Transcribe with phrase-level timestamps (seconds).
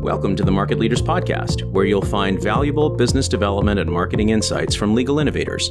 [0.00, 4.74] Welcome to the Market Leaders Podcast, where you'll find valuable business development and marketing insights
[4.74, 5.70] from legal innovators.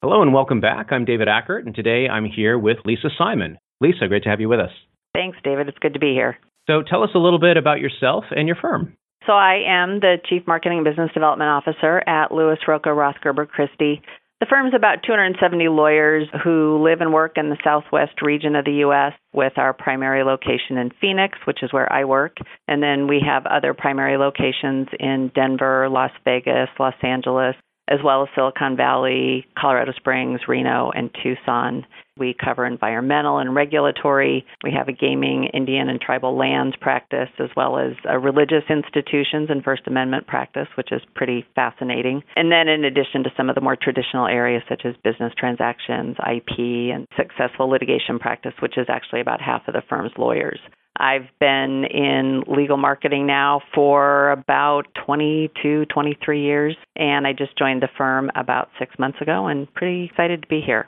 [0.00, 0.92] Hello and welcome back.
[0.92, 3.58] I'm David Ackert, and today I'm here with Lisa Simon.
[3.80, 4.70] Lisa, great to have you with us.
[5.12, 5.68] Thanks, David.
[5.68, 6.38] It's good to be here.
[6.68, 8.96] So tell us a little bit about yourself and your firm.
[9.26, 14.02] So I am the Chief Marketing and Business Development Officer at Lewis Roca Rothgerber Christie.
[14.42, 18.82] The firm's about 270 lawyers who live and work in the southwest region of the
[18.86, 22.38] U.S., with our primary location in Phoenix, which is where I work.
[22.66, 27.54] And then we have other primary locations in Denver, Las Vegas, Los Angeles,
[27.92, 31.84] as well as Silicon Valley, Colorado Springs, Reno, and Tucson.
[32.18, 34.46] We cover environmental and regulatory.
[34.64, 39.48] We have a gaming, Indian, and tribal lands practice, as well as uh, religious institutions
[39.50, 42.22] and First Amendment practice, which is pretty fascinating.
[42.36, 46.16] And then, in addition to some of the more traditional areas such as business transactions,
[46.18, 46.58] IP,
[46.94, 50.60] and successful litigation practice, which is actually about half of the firm's lawyers.
[51.02, 57.82] I've been in legal marketing now for about 22, 23 years, and I just joined
[57.82, 60.86] the firm about six months ago and pretty excited to be here.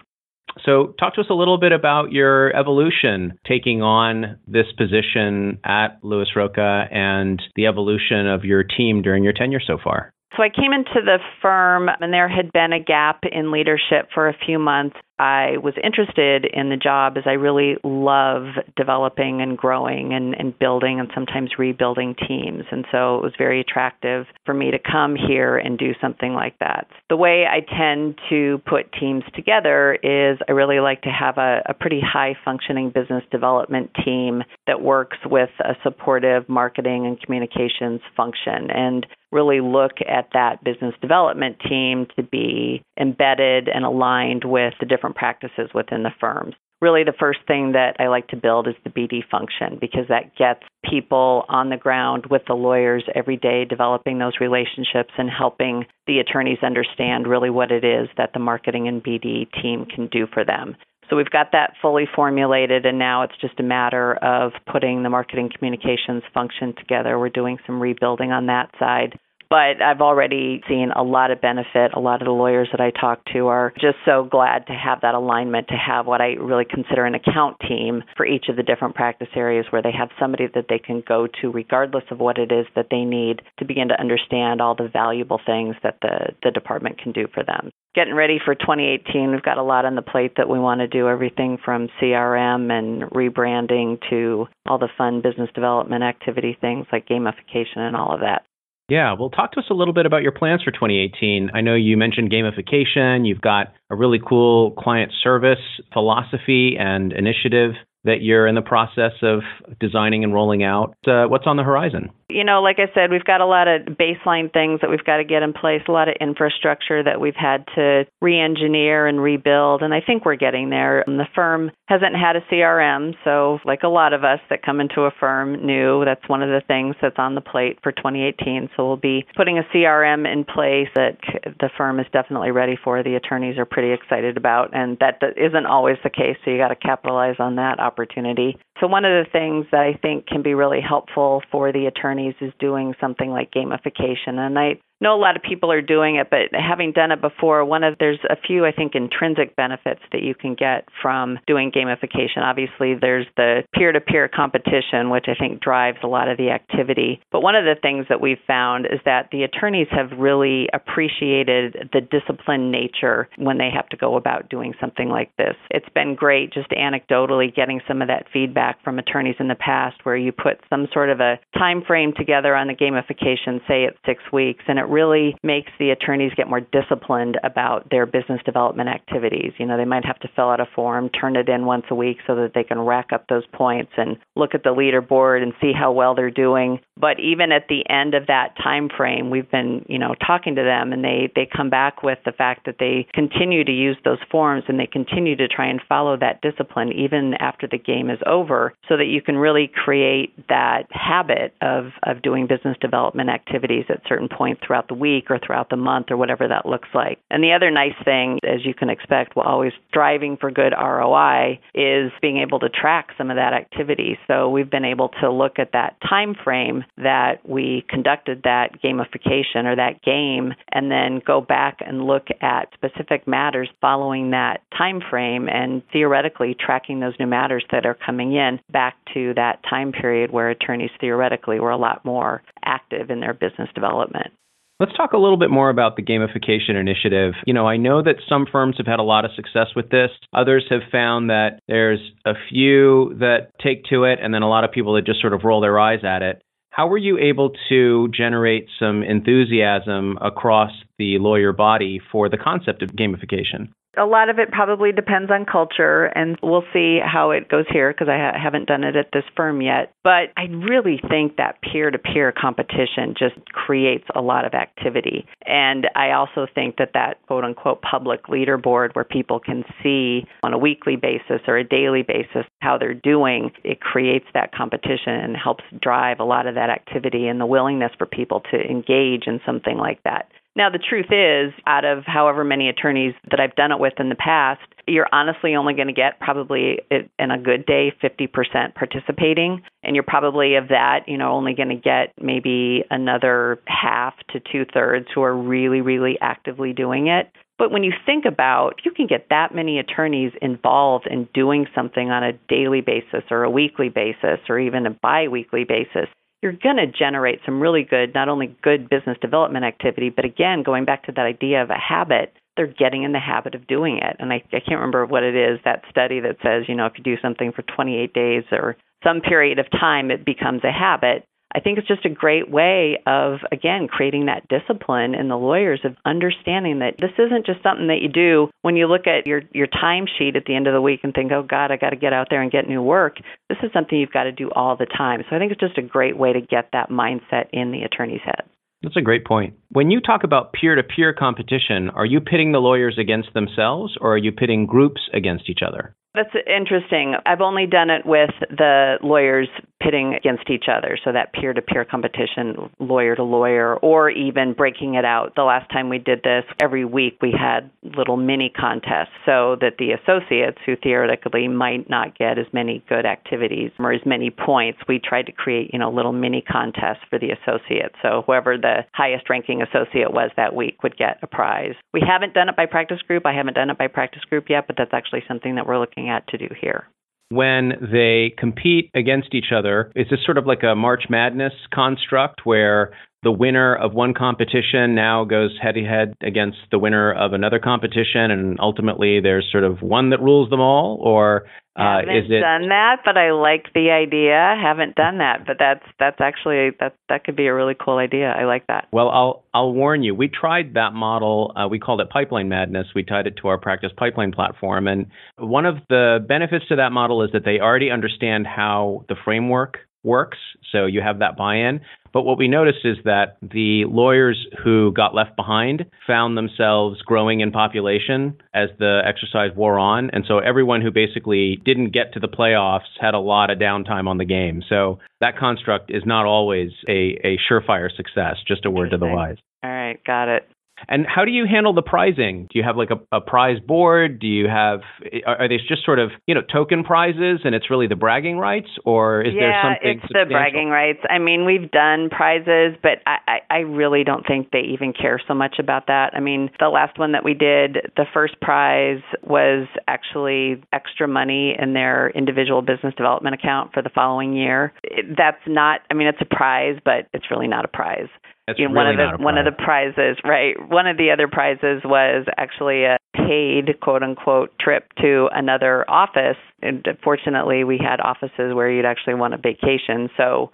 [0.64, 5.98] So, talk to us a little bit about your evolution taking on this position at
[6.04, 10.14] Lewis Roca and the evolution of your team during your tenure so far.
[10.36, 14.28] So I came into the firm and there had been a gap in leadership for
[14.28, 14.96] a few months.
[15.18, 20.58] I was interested in the job as I really love developing and growing and, and
[20.58, 22.64] building and sometimes rebuilding teams.
[22.70, 26.58] And so it was very attractive for me to come here and do something like
[26.58, 26.88] that.
[27.08, 31.62] The way I tend to put teams together is I really like to have a,
[31.66, 38.00] a pretty high functioning business development team that works with a supportive marketing and communications
[38.16, 38.70] function.
[38.70, 44.86] And really look at that business development team to be embedded and aligned with the
[44.86, 46.54] different practices within the firms.
[46.80, 50.36] Really, the first thing that I like to build is the BD function because that
[50.36, 55.86] gets people on the ground with the lawyers every day, developing those relationships and helping
[56.06, 60.26] the attorneys understand really what it is that the marketing and BD team can do
[60.32, 60.76] for them.
[61.08, 65.10] So we've got that fully formulated, and now it's just a matter of putting the
[65.10, 67.18] marketing communications function together.
[67.18, 69.18] We're doing some rebuilding on that side.
[69.50, 71.92] But I've already seen a lot of benefit.
[71.94, 75.00] A lot of the lawyers that I talk to are just so glad to have
[75.02, 78.62] that alignment, to have what I really consider an account team for each of the
[78.62, 82.38] different practice areas where they have somebody that they can go to regardless of what
[82.38, 86.34] it is that they need to begin to understand all the valuable things that the,
[86.42, 89.30] the department can do for them getting ready for 2018.
[89.30, 92.70] We've got a lot on the plate that we want to do everything from CRM
[92.70, 98.20] and rebranding to all the fun business development activity things like gamification and all of
[98.20, 98.42] that.
[98.88, 101.50] Yeah, well, talk to us a little bit about your plans for 2018.
[101.54, 103.26] I know you mentioned gamification.
[103.26, 105.58] You've got a really cool client service
[105.92, 107.72] philosophy and initiative
[108.04, 109.40] that you're in the process of
[109.80, 110.94] designing and rolling out.
[111.06, 112.10] Uh, what's on the horizon?
[112.28, 115.18] You know, like I said, we've got a lot of baseline things that we've got
[115.18, 119.20] to get in place, a lot of infrastructure that we've had to re engineer and
[119.20, 121.04] rebuild, and I think we're getting there.
[121.06, 124.80] And the firm hasn't had a CRM, so like a lot of us that come
[124.80, 128.70] into a firm new, that's one of the things that's on the plate for 2018.
[128.76, 131.18] So we'll be putting a CRM in place that
[131.60, 133.02] the firm is definitely ready for.
[133.02, 136.68] The attorneys are pretty excited about, and that isn't always the case, so you got
[136.68, 138.58] to capitalize on that opportunity opportunity.
[138.84, 142.34] So, one of the things that I think can be really helpful for the attorneys
[142.42, 144.36] is doing something like gamification.
[144.36, 147.64] And I know a lot of people are doing it, but having done it before,
[147.64, 151.70] one of there's a few I think intrinsic benefits that you can get from doing
[151.70, 152.38] gamification.
[152.38, 157.20] Obviously, there's the peer-to-peer competition, which I think drives a lot of the activity.
[157.32, 161.90] But one of the things that we've found is that the attorneys have really appreciated
[161.92, 165.54] the disciplined nature when they have to go about doing something like this.
[165.70, 169.96] It's been great just anecdotally getting some of that feedback from attorneys in the past
[170.04, 173.98] where you put some sort of a time frame together on the gamification, say it's
[174.06, 178.88] 6 weeks, and it really makes the attorneys get more disciplined about their business development
[178.88, 179.52] activities.
[179.58, 181.94] You know, they might have to fill out a form, turn it in once a
[181.94, 185.52] week so that they can rack up those points and look at the leaderboard and
[185.60, 186.80] see how well they're doing.
[186.96, 190.62] But even at the end of that time frame, we've been, you know, talking to
[190.62, 194.18] them and they they come back with the fact that they continue to use those
[194.30, 198.18] forms and they continue to try and follow that discipline even after the game is
[198.26, 198.53] over
[198.88, 204.00] so that you can really create that habit of of doing business development activities at
[204.08, 207.18] certain points throughout the week or throughout the month or whatever that looks like.
[207.30, 211.60] And the other nice thing, as you can expect, we're always striving for good ROI,
[211.74, 214.18] is being able to track some of that activity.
[214.26, 219.64] So we've been able to look at that time frame that we conducted that gamification
[219.64, 225.00] or that game and then go back and look at specific matters following that time
[225.10, 229.92] frame and theoretically tracking those new matters that are coming in back to that time
[229.92, 234.32] period where attorneys theoretically theoretically were a lot more active in their business development.
[234.80, 237.34] Let's talk a little bit more about the gamification initiative.
[237.46, 240.10] You know, I know that some firms have had a lot of success with this.
[240.34, 244.64] Others have found that there's a few that take to it and then a lot
[244.64, 246.42] of people that just sort of roll their eyes at it.
[246.70, 252.82] How were you able to generate some enthusiasm across the lawyer body for the concept
[252.82, 253.68] of gamification?
[253.96, 257.92] A lot of it probably depends on culture, and we'll see how it goes here
[257.92, 259.92] because I ha- haven't done it at this firm yet.
[260.02, 265.26] But I really think that peer to peer competition just creates a lot of activity.
[265.46, 270.52] And I also think that that quote unquote public leaderboard where people can see on
[270.52, 275.36] a weekly basis or a daily basis how they're doing, it creates that competition and
[275.36, 279.40] helps drive a lot of that activity and the willingness for people to engage in
[279.46, 280.28] something like that.
[280.56, 284.08] Now, the truth is, out of however many attorneys that I've done it with in
[284.08, 289.62] the past, you're honestly only going to get probably in a good day 50% participating.
[289.82, 294.40] And you're probably of that, you know, only going to get maybe another half to
[294.40, 297.30] two thirds who are really, really actively doing it.
[297.58, 302.10] But when you think about, you can get that many attorneys involved in doing something
[302.10, 306.08] on a daily basis or a weekly basis or even a biweekly basis,
[306.44, 310.62] you're going to generate some really good, not only good business development activity, but again,
[310.62, 313.96] going back to that idea of a habit, they're getting in the habit of doing
[313.96, 314.16] it.
[314.18, 316.92] And I, I can't remember what it is, that study that says, you know, if
[316.98, 321.24] you do something for 28 days or some period of time, it becomes a habit.
[321.54, 325.80] I think it's just a great way of, again, creating that discipline in the lawyers
[325.84, 329.42] of understanding that this isn't just something that you do when you look at your,
[329.52, 331.96] your timesheet at the end of the week and think, oh, God, I got to
[331.96, 333.18] get out there and get new work.
[333.48, 335.22] This is something you've got to do all the time.
[335.30, 338.22] So I think it's just a great way to get that mindset in the attorney's
[338.24, 338.42] head.
[338.82, 339.54] That's a great point.
[339.70, 343.96] When you talk about peer to peer competition, are you pitting the lawyers against themselves
[344.00, 345.94] or are you pitting groups against each other?
[346.14, 347.14] That's interesting.
[347.26, 349.48] I've only done it with the lawyers
[349.84, 354.52] pitting against each other, so that peer to peer competition, lawyer to lawyer, or even
[354.54, 355.34] breaking it out.
[355.36, 359.74] The last time we did this, every week we had little mini contests so that
[359.78, 364.78] the associates who theoretically might not get as many good activities or as many points,
[364.88, 367.94] we tried to create, you know, little mini contests for the associates.
[368.02, 371.74] So whoever the highest ranking associate was that week would get a prize.
[371.92, 373.26] We haven't done it by practice group.
[373.26, 375.94] I haven't done it by practice group yet, but that's actually something that we're looking
[375.94, 376.88] looking at to do here
[377.34, 379.92] when they compete against each other?
[379.94, 382.92] Is this sort of like a March Madness construct where
[383.24, 387.58] the winner of one competition now goes head to head against the winner of another
[387.58, 392.40] competition, and ultimately there's sort of one that rules them all, or uh, is it
[392.40, 392.98] done that?
[393.04, 394.54] But I like the idea.
[394.62, 398.30] Haven't done that, but that's that's actually that that could be a really cool idea.
[398.30, 398.86] I like that.
[398.92, 400.14] Well, I'll I'll warn you.
[400.14, 401.52] We tried that model.
[401.56, 402.86] Uh, we called it Pipeline Madness.
[402.94, 405.06] We tied it to our practice pipeline platform, and
[405.36, 409.78] one of the benefits to that model is that they already understand how the framework
[410.04, 410.38] works.
[410.72, 411.80] So you have that buy-in.
[412.12, 417.40] But what we noticed is that the lawyers who got left behind found themselves growing
[417.40, 420.10] in population as the exercise wore on.
[420.10, 424.06] And so everyone who basically didn't get to the playoffs had a lot of downtime
[424.06, 424.62] on the game.
[424.68, 429.06] So that construct is not always a, a surefire success, just a word to the
[429.06, 429.38] wise.
[429.64, 430.48] All right, got it.
[430.88, 432.48] And how do you handle the prizing?
[432.52, 434.18] Do you have like a, a prize board?
[434.20, 434.80] Do you have
[435.26, 438.38] are, are they just sort of you know token prizes and it's really the bragging
[438.38, 440.00] rights, or is yeah, there something?
[440.02, 441.00] it's the bragging rights.
[441.08, 445.20] I mean, we've done prizes, but I, I I really don't think they even care
[445.26, 446.12] so much about that.
[446.14, 451.54] I mean, the last one that we did, the first prize was actually extra money
[451.58, 454.72] in their individual business development account for the following year.
[455.16, 455.80] That's not.
[455.90, 458.08] I mean, it's a prize, but it's really not a prize.
[458.46, 460.54] That's you know, really one of the one of the prizes, right?
[460.68, 466.36] One of the other prizes was actually a paid quote unquote trip to another office.
[466.60, 470.50] And fortunately, we had offices where you'd actually want a vacation, so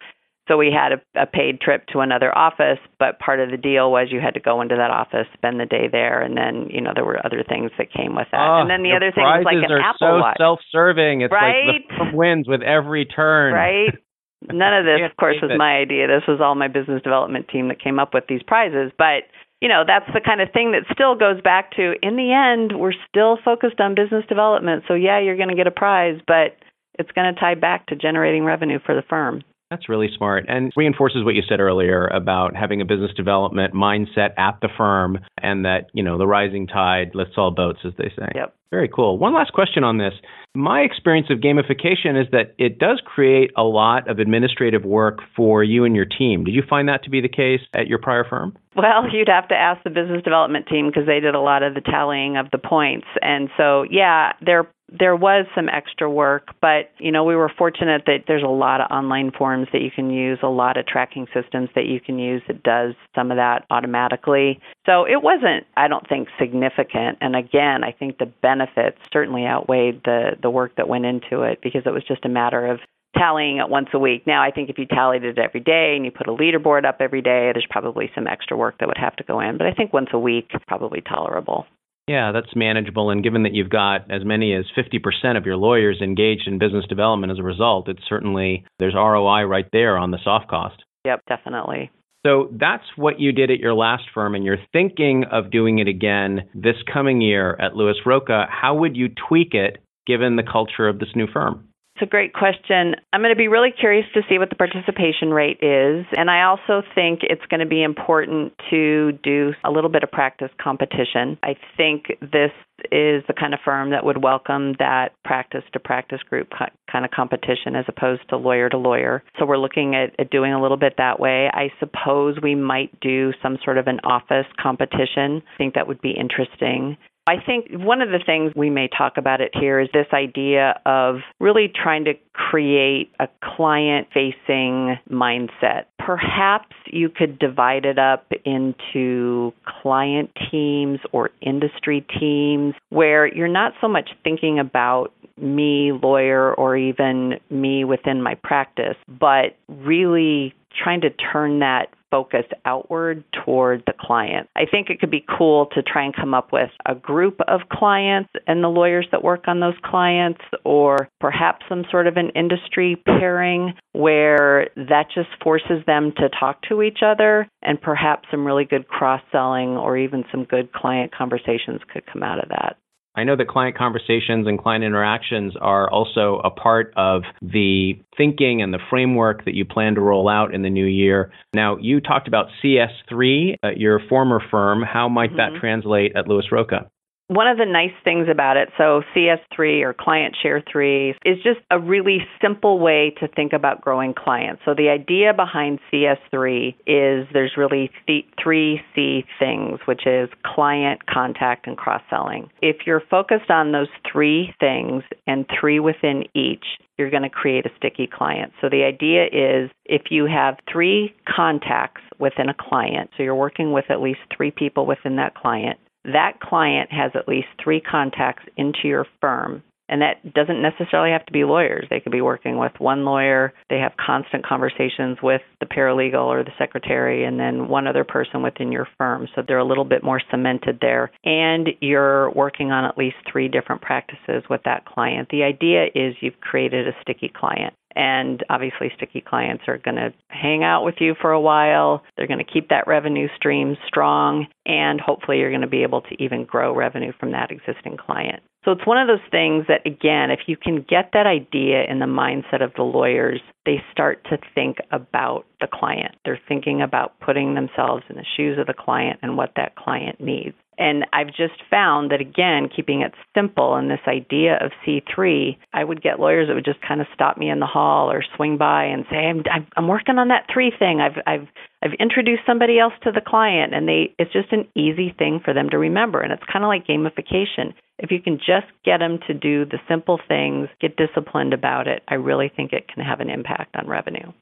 [0.46, 2.78] so we had a, a paid trip to another office.
[2.98, 5.66] But part of the deal was you had to go into that office, spend the
[5.66, 8.38] day there, and then you know there were other things that came with that.
[8.38, 11.22] Oh, and ah, then the other thing was like an are Apple so Watch, self-serving.
[11.22, 11.66] It's right?
[11.66, 13.54] like the wins with every turn.
[13.54, 13.94] right?
[14.48, 16.06] None of this, of course, was my idea.
[16.06, 18.90] This was all my business development team that came up with these prizes.
[18.96, 19.28] But,
[19.60, 22.78] you know, that's the kind of thing that still goes back to in the end,
[22.80, 24.84] we're still focused on business development.
[24.88, 26.56] So, yeah, you're going to get a prize, but
[26.98, 29.42] it's going to tie back to generating revenue for the firm.
[29.70, 34.30] That's really smart and reinforces what you said earlier about having a business development mindset
[34.36, 38.12] at the firm and that, you know, the rising tide lifts all boats, as they
[38.18, 38.26] say.
[38.34, 38.54] Yep.
[38.72, 39.18] Very cool.
[39.18, 40.12] One last question on this.
[40.54, 45.62] My experience of gamification is that it does create a lot of administrative work for
[45.62, 46.44] you and your team.
[46.44, 48.56] Did you find that to be the case at your prior firm?
[48.76, 51.74] Well, you'd have to ask the business development team because they did a lot of
[51.74, 53.06] the tallying of the points.
[53.20, 58.02] And so, yeah, there there was some extra work, but you know, we were fortunate
[58.06, 61.26] that there's a lot of online forms that you can use, a lot of tracking
[61.32, 64.60] systems that you can use that does some of that automatically.
[64.86, 70.02] So it wasn't I don't think significant and again, I think the benefits certainly outweighed
[70.04, 72.80] the the work that went into it because it was just a matter of
[73.16, 74.26] tallying it once a week.
[74.26, 76.98] Now, I think if you tallied it every day and you put a leaderboard up
[77.00, 79.72] every day, there's probably some extra work that would have to go in, but I
[79.72, 81.66] think once a week probably tolerable.
[82.08, 83.10] Yeah, that's manageable.
[83.10, 86.84] And given that you've got as many as 50% of your lawyers engaged in business
[86.88, 90.82] development as a result, it's certainly, there's ROI right there on the soft cost.
[91.04, 91.90] Yep, definitely.
[92.26, 95.88] So that's what you did at your last firm, and you're thinking of doing it
[95.88, 98.46] again this coming year at Lewis Roca.
[98.50, 101.69] How would you tweak it given the culture of this new firm?
[102.00, 102.94] It's a great question.
[103.12, 106.06] I'm going to be really curious to see what the participation rate is.
[106.16, 110.10] And I also think it's going to be important to do a little bit of
[110.10, 111.36] practice competition.
[111.42, 112.52] I think this
[112.90, 116.48] is the kind of firm that would welcome that practice to practice group
[116.90, 119.22] kind of competition as opposed to lawyer to lawyer.
[119.38, 121.50] So we're looking at, at, doing a little bit that way.
[121.52, 125.42] I suppose we might do some sort of an office competition.
[125.54, 126.96] I think that would be interesting.
[127.30, 130.80] I think one of the things we may talk about it here is this idea
[130.84, 135.84] of really trying to create a client facing mindset.
[136.00, 143.74] Perhaps you could divide it up into client teams or industry teams where you're not
[143.80, 151.00] so much thinking about me, lawyer, or even me within my practice, but really trying
[151.02, 154.48] to turn that focus outward toward the client.
[154.56, 157.60] I think it could be cool to try and come up with a group of
[157.70, 162.30] clients and the lawyers that work on those clients, or perhaps some sort of an
[162.30, 168.46] industry pairing where that just forces them to talk to each other, and perhaps some
[168.46, 172.76] really good cross selling or even some good client conversations could come out of that.
[173.20, 178.62] I know that client conversations and client interactions are also a part of the thinking
[178.62, 181.30] and the framework that you plan to roll out in the new year.
[181.52, 184.82] Now, you talked about CS3 at your former firm.
[184.82, 185.54] How might mm-hmm.
[185.54, 186.90] that translate at Lewis Roca?
[187.30, 191.60] One of the nice things about it, so CS3 or Client Share 3, is just
[191.70, 194.62] a really simple way to think about growing clients.
[194.64, 201.06] So the idea behind CS3 is there's really th- three C things, which is client,
[201.06, 202.50] contact, and cross selling.
[202.62, 206.64] If you're focused on those three things and three within each,
[206.98, 208.52] you're going to create a sticky client.
[208.60, 213.70] So the idea is if you have three contacts within a client, so you're working
[213.70, 218.44] with at least three people within that client, that client has at least three contacts
[218.56, 219.62] into your firm.
[219.90, 221.86] And that doesn't necessarily have to be lawyers.
[221.90, 223.52] They could be working with one lawyer.
[223.68, 228.40] They have constant conversations with the paralegal or the secretary, and then one other person
[228.40, 229.26] within your firm.
[229.34, 231.10] So they're a little bit more cemented there.
[231.24, 235.28] And you're working on at least three different practices with that client.
[235.30, 237.74] The idea is you've created a sticky client.
[237.96, 242.04] And obviously, sticky clients are going to hang out with you for a while.
[242.16, 246.02] They're going to keep that revenue stream strong, and hopefully, you're going to be able
[246.02, 248.44] to even grow revenue from that existing client.
[248.64, 251.98] So, it's one of those things that, again, if you can get that idea in
[251.98, 256.14] the mindset of the lawyers, they start to think about the client.
[256.24, 260.20] They're thinking about putting themselves in the shoes of the client and what that client
[260.20, 260.54] needs.
[260.80, 265.84] And I've just found that, again, keeping it simple and this idea of C3, I
[265.84, 268.56] would get lawyers that would just kind of stop me in the hall or swing
[268.56, 269.44] by and say, I'm,
[269.76, 271.02] I'm working on that three thing.
[271.02, 271.48] I've, I've,
[271.82, 273.74] I've introduced somebody else to the client.
[273.74, 276.22] And they, it's just an easy thing for them to remember.
[276.22, 277.74] And it's kind of like gamification.
[278.02, 282.02] If you can just get them to do the simple things, get disciplined about it,
[282.08, 284.32] I really think it can have an impact on revenue.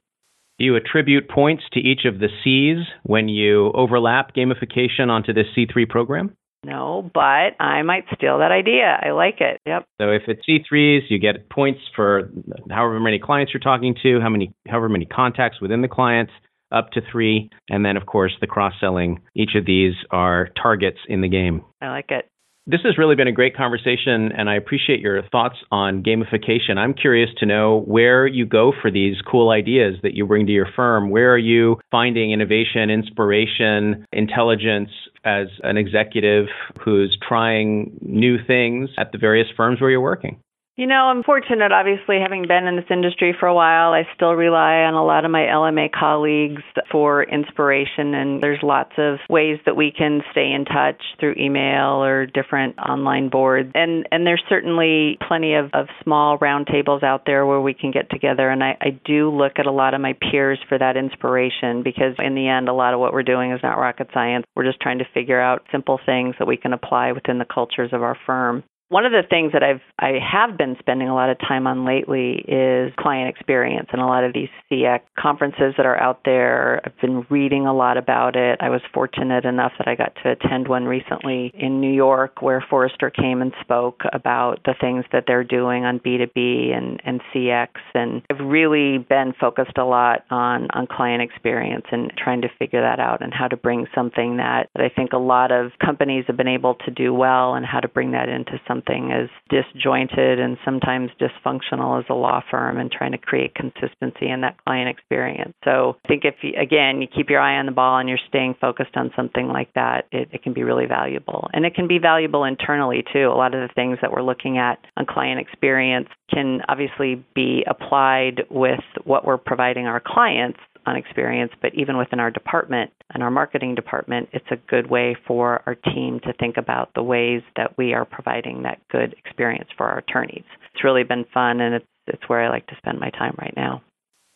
[0.59, 5.47] Do you attribute points to each of the C's when you overlap gamification onto this
[5.57, 6.35] C3 program?
[6.65, 8.99] No, but I might steal that idea.
[9.01, 9.61] I like it.
[9.67, 9.87] Yep.
[10.01, 12.31] So if it's C3s, you get points for
[12.71, 16.33] however many clients you're talking to, how many however many contacts within the clients,
[16.73, 19.21] up to 3, and then of course the cross-selling.
[19.37, 21.65] Each of these are targets in the game.
[21.81, 22.29] I like it.
[22.71, 26.77] This has really been a great conversation, and I appreciate your thoughts on gamification.
[26.77, 30.53] I'm curious to know where you go for these cool ideas that you bring to
[30.53, 31.09] your firm.
[31.09, 34.91] Where are you finding innovation, inspiration, intelligence
[35.25, 36.49] as an executive
[36.85, 40.39] who's trying new things at the various firms where you're working?
[40.79, 43.91] You know, I'm fortunate, obviously, having been in this industry for a while.
[43.95, 48.93] I still rely on a lot of my LMA colleagues for inspiration, and there's lots
[48.97, 53.73] of ways that we can stay in touch through email or different online boards.
[53.75, 58.09] And and there's certainly plenty of, of small roundtables out there where we can get
[58.09, 58.49] together.
[58.49, 62.15] And I, I do look at a lot of my peers for that inspiration because,
[62.21, 64.47] in the end, a lot of what we're doing is not rocket science.
[64.55, 67.91] We're just trying to figure out simple things that we can apply within the cultures
[67.93, 68.63] of our firm.
[68.91, 71.85] One of the things that I've I have been spending a lot of time on
[71.85, 76.81] lately is client experience and a lot of these CX conferences that are out there.
[76.85, 78.59] I've been reading a lot about it.
[78.61, 82.65] I was fortunate enough that I got to attend one recently in New York where
[82.71, 87.69] Forrester came and spoke about the things that they're doing on B2B and, and CX
[87.95, 92.81] and I've really been focused a lot on on client experience and trying to figure
[92.81, 96.25] that out and how to bring something that, that I think a lot of companies
[96.29, 99.29] have been able to do well and how to bring that into some something as
[99.49, 104.57] disjointed and sometimes dysfunctional as a law firm and trying to create consistency in that
[104.65, 105.55] client experience.
[105.65, 108.19] So I think if, you, again, you keep your eye on the ball and you're
[108.29, 111.49] staying focused on something like that, it, it can be really valuable.
[111.53, 113.29] And it can be valuable internally too.
[113.29, 117.65] A lot of the things that we're looking at on client experience can obviously be
[117.67, 123.23] applied with what we're providing our clients on experience, but even within our department and
[123.23, 127.43] our marketing department, it's a good way for our team to think about the ways
[127.57, 130.45] that we are providing that good experience for our attorneys.
[130.73, 133.53] It's really been fun, and it's it's where I like to spend my time right
[133.57, 133.83] now.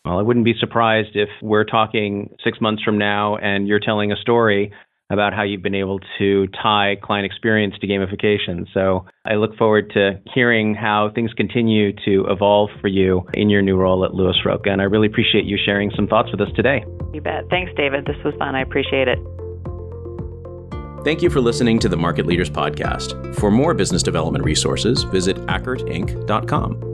[0.04, 4.10] Well, I wouldn't be surprised if we're talking six months from now and you're telling
[4.10, 4.72] a story
[5.12, 8.66] about how you've been able to tie client experience to gamification.
[8.72, 13.62] So I look forward to hearing how things continue to evolve for you in your
[13.62, 14.70] new role at Lewis Roca.
[14.70, 16.84] And I really appreciate you sharing some thoughts with us today.
[17.12, 17.48] You bet.
[17.50, 18.06] Thanks, David.
[18.06, 18.54] This was fun.
[18.54, 19.18] I appreciate it.
[21.04, 23.34] Thank you for listening to the Market Leaders Podcast.
[23.34, 26.91] For more business development resources, visit ackertinc.com.